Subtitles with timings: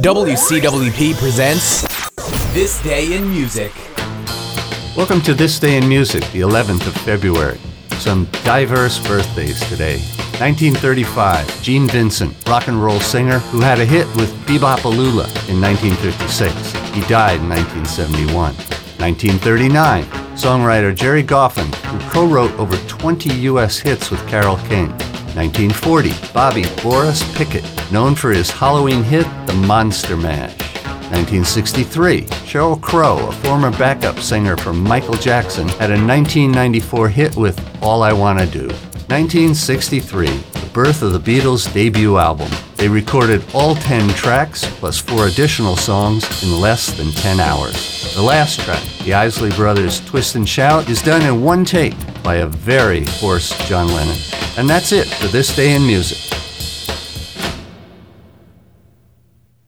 [0.00, 1.82] WCWP presents
[2.54, 3.70] This Day in Music.
[4.96, 7.58] Welcome to This Day in Music, the 11th of February.
[7.98, 9.98] Some diverse birthdays today.
[10.40, 16.54] 1935, Gene Vincent, rock and roll singer who had a hit with Be-Bop-A-Lula in 1936.
[16.94, 18.54] He died in 1971.
[18.96, 20.04] 1939,
[20.36, 23.78] songwriter Gerry Goffin, who co-wrote over 20 U.S.
[23.78, 24.90] hits with Carole King.
[25.34, 30.58] 1940, Bobby Boris Pickett, known for his Halloween hit, The Monster Mash.
[31.12, 37.58] 1963, Sheryl Crow, a former backup singer for Michael Jackson, had a 1994 hit with
[37.82, 38.68] All I Wanna Do.
[39.08, 42.50] 1963, the birth of the Beatles' debut album.
[42.76, 48.14] They recorded all 10 tracks, plus four additional songs, in less than 10 hours.
[48.14, 52.36] The last track, the Isley Brothers' Twist and Shout, is done in one take by
[52.36, 54.18] a very hoarse John Lennon.
[54.56, 56.31] And that's it for this day in music.